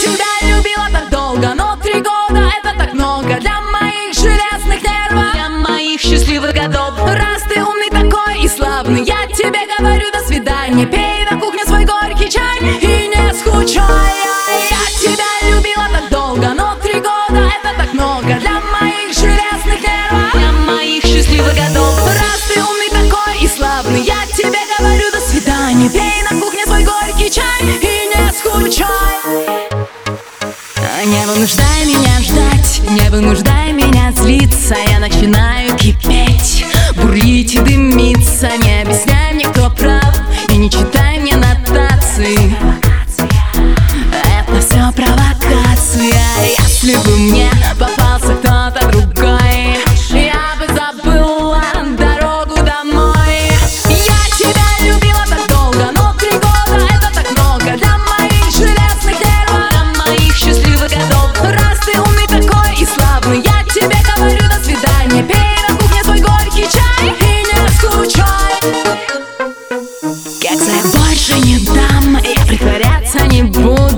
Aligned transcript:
тебя 0.00 0.56
любила 0.56 0.88
так 0.90 1.10
долго, 1.10 1.52
но 1.54 1.76
три 1.76 1.94
года 1.94 2.50
это 2.58 2.78
так 2.78 2.94
много. 2.94 3.38
Для 3.38 3.60
моих 3.60 4.14
железных 4.14 4.82
нервов, 4.82 5.32
для 5.34 5.48
моих 5.50 6.00
счастливых 6.00 6.54
годов. 6.54 6.94
Раз 7.04 7.42
ты 7.42 7.62
умный 7.62 7.90
такой 7.90 8.42
и 8.42 8.48
славный, 8.48 9.04
я 9.04 9.26
тебе 9.26 9.60
говорю 9.78 10.10
до 10.12 10.20
свидания. 10.20 10.86
Пей 10.86 11.24
на 11.30 11.38
кухне 11.38 11.64
свой 11.64 11.84
горький 11.84 12.30
чай 12.30 12.79
вынуждай 31.34 31.84
меня 31.86 32.20
ждать, 32.20 32.82
не 32.90 33.08
вынуждай 33.10 33.72
меня 33.72 34.12
злиться. 34.12 34.74
Я 34.88 34.98
начинаю 34.98 35.76
кипеть, 35.76 36.64
бурлить 36.96 37.54
и 37.54 37.58
дымиться. 37.58 38.48
Не 38.58 38.82
объясняй 38.82 39.34
мне, 39.34 39.46
кто 39.46 39.70
прав, 39.70 40.14
и 40.48 40.56
не 40.56 40.70
читай 40.70 41.20
мне 41.20 41.36
нотации. 41.36 42.56
Это 44.24 44.60
все 44.60 44.92
провокация. 44.92 46.20
Если 46.58 46.96
бы 46.96 47.16
мне 47.16 47.50
попался 47.78 47.99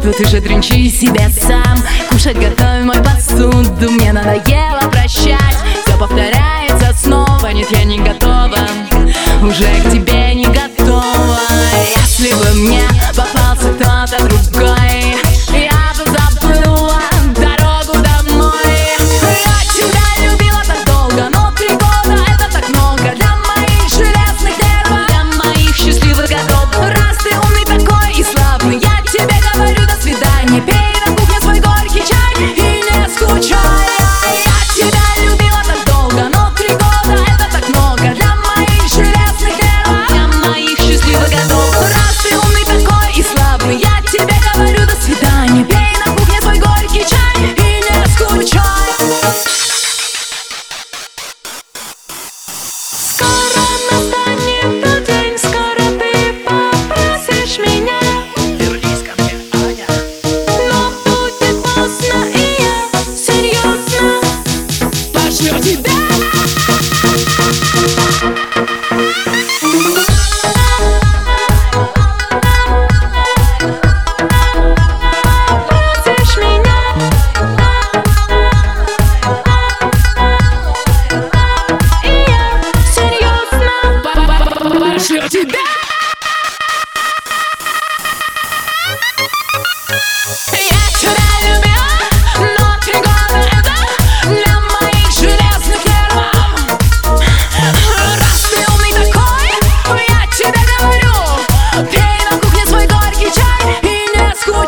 буду 0.00 0.12
Ты 0.12 0.26
же 0.26 0.40
тринчи 0.40 0.88
себе 0.88 1.28
сам, 1.28 1.78
кушать 2.10 2.36
готовь 2.36 2.84
мой 2.84 3.02
посуду. 3.02 3.90
Мне 3.90 4.12
надоело 4.12 4.90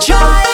try. 0.04 0.51